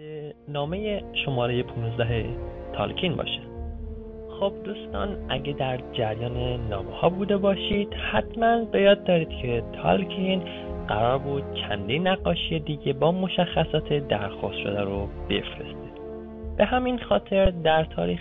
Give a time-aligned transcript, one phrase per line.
[0.00, 2.24] که نامه شماره 15
[2.72, 3.40] تالکین باشه.
[4.40, 10.42] خب دوستان اگه در جریان نامه ها بوده باشید حتما به یاد دارید که تالکین
[10.88, 15.90] قرار بود چندین نقاشی دیگه با مشخصات درخواست شده رو بفرسته.
[16.56, 18.20] به همین خاطر در تاریخ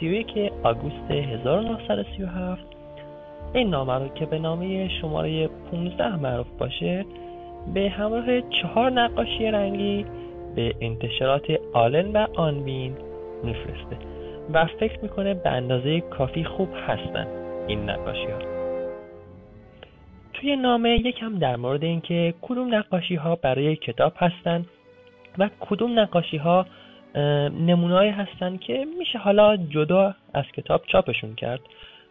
[0.00, 2.62] 31 آگوست 1937
[3.54, 7.04] این نامه رو که به نامه شماره 15 معروف باشه
[7.74, 10.06] به همراه چهار نقاشی رنگی
[10.56, 12.96] به انتشارات آلن و آنوین
[13.44, 13.98] میفرسته
[14.52, 17.26] و فکر می‌کنه به اندازه کافی خوب هستن
[17.68, 18.38] این نقاشی ها
[20.34, 24.66] توی نامه یکم در مورد اینکه کدوم نقاشی ها برای کتاب هستن
[25.38, 26.66] و کدوم نقاشی ها
[27.66, 31.60] نمونهایی هستن که میشه حالا جدا از کتاب چاپشون کرد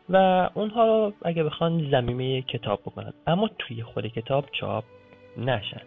[0.10, 3.14] و اونها رو اگه بخوان زمینه کتاب بکنن.
[3.28, 4.84] اما توی خود کتاب چاپ
[5.38, 5.82] نشن.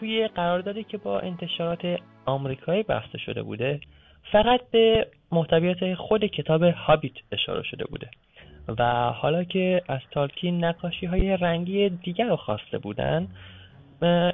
[0.00, 3.80] توی قراردادی که با انتشارات آمریکایی بسته شده بوده
[4.32, 8.10] فقط به محتویات خود کتاب هابیت اشاره شده بوده.
[8.78, 13.28] و حالا که از تالکین نقاشی های رنگی دیگر رو خواسته بودن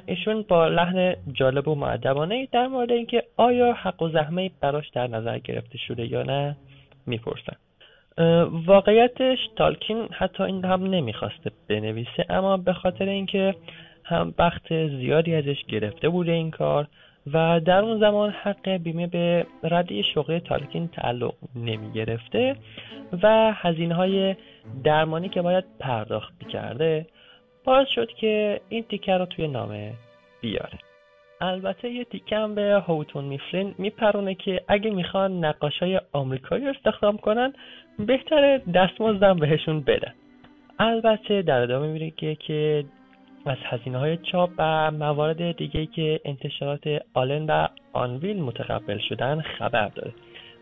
[0.05, 5.07] ایشون با لحن جالب و معدبانه در مورد اینکه آیا حق و زحمه براش در
[5.07, 6.55] نظر گرفته شده یا نه
[7.07, 7.55] می‌پرسن.
[8.65, 13.55] واقعیتش تالکین حتی این هم نمی‌خواسته بنویسه اما به خاطر اینکه
[14.03, 16.87] هم وقت زیادی ازش گرفته بوده این کار
[17.33, 22.55] و در اون زمان حق بیمه به ردی شغل تالکین تعلق نمی گرفته
[23.23, 24.35] و هزینه های
[24.83, 27.05] درمانی که باید پرداخت کرده
[27.63, 29.93] باعث شد که این تیکه رو توی نامه
[30.41, 30.79] بیاره.
[31.41, 37.17] البته یه تیکه هم به هوتون میفلین میپرونه که اگه می‌خوان نقاش های آمریکایی استخدام
[37.17, 37.53] کنن
[37.99, 40.13] بهتره دستمزدم بهشون بدن.
[40.79, 42.85] البته در ادامه میره که که
[43.45, 49.87] از هزینه های چاپ و موارد دیگه که انتشارات آلن و آنویل متقبل شدن خبر
[49.87, 50.13] داره.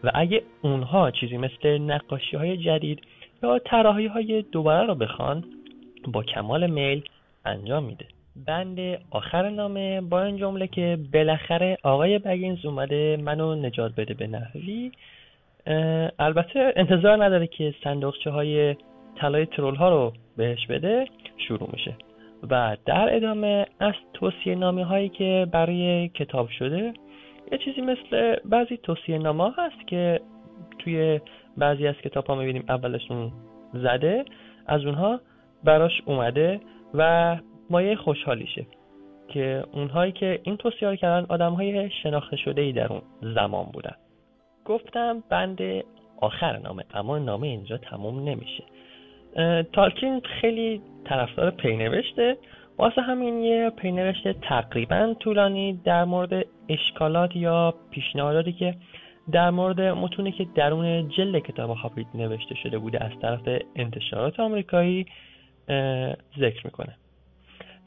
[0.04, 3.02] و اگه اونها چیزی مثل نقاشی های جدید
[3.44, 5.44] یا طراحی های دوباره رو بخوان
[6.08, 7.04] با کمال میل
[7.46, 8.06] انجام میده.
[8.48, 8.80] بند
[9.12, 14.92] آخر نامه با این جمله که بالاخره آقای بگینز اومده منو نجات بده به نحوی
[16.20, 18.76] البته انتظار نداره که صندوقچه های
[19.16, 21.06] طلای ترول ها رو بهش بده
[21.38, 21.96] شروع میشه.
[22.50, 26.94] و در ادامه از توصیه نامه هایی که برای کتاب شده
[27.52, 30.22] یه چیزی مثل بعضی توصیه نامه هست که
[30.80, 31.20] توی
[31.58, 33.32] بعضی از کتاب ها می‌بینیم اولشون
[33.74, 34.26] زده
[34.68, 35.20] از اونها
[35.64, 36.60] براش اومده
[36.94, 37.38] و
[37.70, 38.66] مایه خوشحالیشه
[39.28, 43.66] که اونهایی که این توصیه رو کردن آدم های شناخته شده ای در اون زمان
[43.66, 43.96] بودن.
[44.66, 45.60] گفتم بند
[46.22, 48.64] آخر نامه اما نامه اینجا تموم نمیشه.
[49.74, 52.38] تالکین خیلی طرفدار پینوشته
[52.78, 58.76] واسه همین یه پینوشت تقریبا طولانی در مورد اشکالات یا پیشنهاداتی که
[59.32, 65.06] در مورد متونی که درون جلد کتاب هابیت نوشته شده بوده از طرف انتشارات آمریکایی
[66.40, 66.96] ذکر می‌کنه.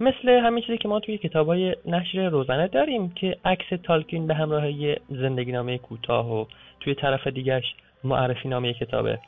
[0.01, 4.35] مثل همین چیزی که ما توی کتاب های نشر روزنه داریم که عکس تالکین به
[4.35, 6.45] همراه یه زندگی نامه کوتاه و
[6.81, 7.75] توی طرف دیگرش
[8.05, 9.19] معرفی نامه کتابه.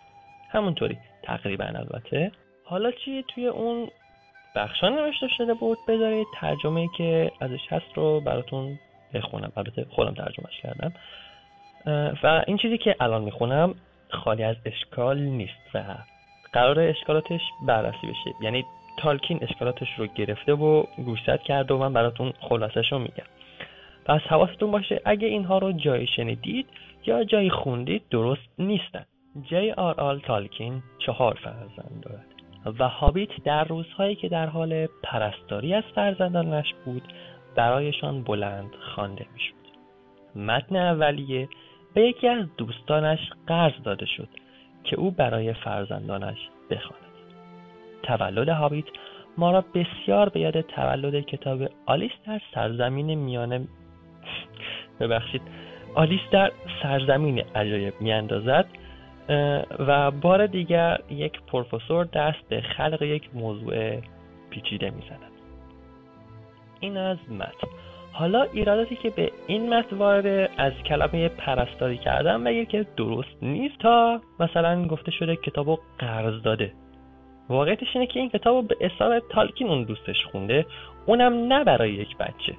[0.57, 0.99] همونطوری.
[1.23, 2.33] تقریبا البته.
[2.65, 3.89] حالا چی توی اون
[4.57, 8.79] بخشا نوشته شده بود؟ بذارید ترجمه که ازش هست رو براتون
[9.15, 9.53] بخونم.
[9.57, 10.93] البته خودم ترجمهش کردم.
[12.23, 13.75] و این چیزی که الان می‌خونم
[14.09, 15.85] خالی از اشکال نیست و
[16.53, 18.35] قرار اشکالاتش بررسی بشه.
[18.41, 18.65] یعنی
[18.99, 23.27] تالکین اشکالاتش رو گرفته و گوشزد کرده و من براتون خلاصش رو میگم.
[24.05, 26.67] پس حواستون باشه اگه اینها رو جایی شنیدید
[27.07, 29.05] یا جایی خوندید درست نیستن.
[29.43, 32.27] جی آر آل تالکین چهار فرزند دارد
[32.79, 37.03] و هابیت در روزهایی که در حال پرستاری از فرزندانش بود
[37.57, 39.55] برایشان بلند خوانده می‌شد.
[40.37, 41.49] متن اولیه
[41.95, 44.29] به یکی از دوستانش قرض داده شد
[44.85, 46.39] که او برای فرزندانش
[46.71, 47.03] بخواند.
[48.03, 48.85] تولد هابیت
[49.39, 53.69] ما را بسیار به یاد تولد کتاب آلیس در سرزمین میانه
[55.01, 55.43] ببخشید
[55.95, 58.67] آلیس در سرزمین عجایب میاندازد.
[59.79, 64.01] و بار دیگر یک پروفسور دست به خلق یک موضوع
[64.51, 65.33] پیچیده می‌زند.
[66.81, 67.69] این از متن.
[68.13, 73.79] حالا ایراداتی که به این متن وارد از کلمه پرستاری کردم بگیر که درست نیست
[73.79, 76.73] تا مثلا گفته شده کتابو قرض داده.
[77.49, 80.67] واقعیتش اینه که این کتاب به اصال تالکین اون دوستش خونده
[81.07, 82.57] اونم نه برای یک بچه.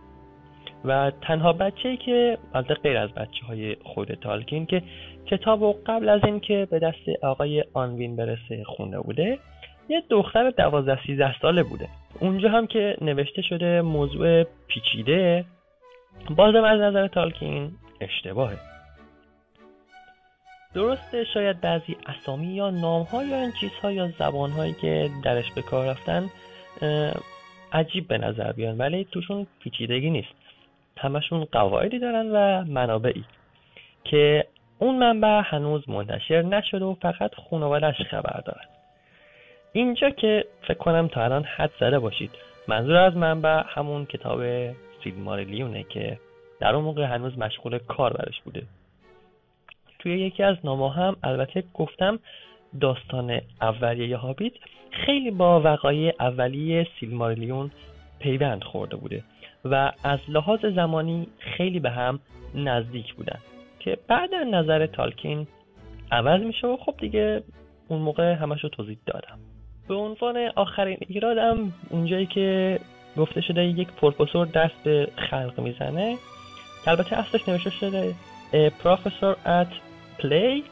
[0.85, 4.81] و تنها بچه ای که البته غیر از بچه های خود تالکین که
[5.25, 9.39] کتاب و قبل از اینکه به دست آقای آنوین برسه خونده بوده
[9.89, 11.87] یه دختر دوازده سیزده ساله بوده.
[12.19, 15.45] اونجا هم که نوشته شده موضوع پیچیده
[16.29, 17.71] بازم از نظر تالکین
[18.01, 18.57] اشتباهه.
[20.73, 25.89] درسته شاید بعضی اسامی یا نامها یا این چیزها یا زبانهایی که درش به کار
[25.89, 26.29] رفتن
[27.71, 30.36] عجیب به نظر بیان ولی توشون پیچیدگی نیست.
[30.97, 33.23] همشون قواعدی دارن و منابعی
[34.03, 34.47] که
[34.79, 38.65] اون منبع هنوز منتشر نشده و فقط خانوادش خبر دارن.
[39.73, 42.31] اینجا که فکر کنم تا الان حد زده باشید
[42.67, 44.41] منظور از منبع همون کتاب
[45.03, 46.19] سیلماریلیونه که
[46.59, 48.63] در اون موقع هنوز مشغول کار برش بوده.
[49.99, 52.19] توی یکی از نامه هم البته گفتم
[52.81, 54.53] داستان اولیه هابیت
[54.91, 57.71] خیلی با وقایع اولیه سیلماریلیون
[58.19, 59.23] پیوند خورده بوده.
[59.71, 62.19] و از لحاظ زمانی خیلی به هم
[62.55, 63.39] نزدیک بودن
[63.79, 65.47] که بعد نظر تالکین
[66.11, 67.43] عوض میشه و خب دیگه
[67.87, 69.39] اون موقع همش رو توضیح دادم.
[69.87, 72.79] به عنوان آخرین ایرادم اونجایی که
[73.17, 76.17] گفته شده یک پروفسور دست به خلق می‌زنه
[76.87, 78.13] البته اصلش نوشته شده
[78.83, 79.67] پروفسور ات
[80.19, 80.63] پلی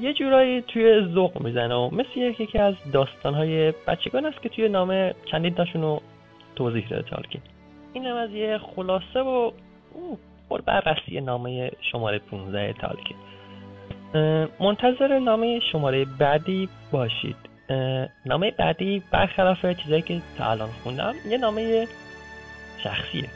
[0.00, 5.14] یه جورایی توی ذوق می‌زنه و مثل یکی از داستانهای بچگان است که توی نامه
[5.30, 6.02] چندین تاشون رو
[6.56, 7.40] توضیح داده تالکین.
[7.92, 9.50] این هم از یه خلاصه و
[10.50, 13.16] پر بررسی نامه شماره 15 تالکین
[14.60, 17.36] منتظر نامه شماره بعدی باشید.
[18.26, 21.86] نامه بعدی برخلاف چیزایی که تا الان خوندم یه نامه
[22.84, 23.28] شخصیه.